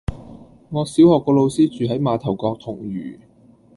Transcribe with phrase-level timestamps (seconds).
[0.71, 3.19] 我小學個老師住喺馬頭角銅璵